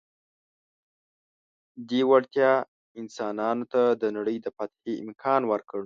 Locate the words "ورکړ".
5.51-5.79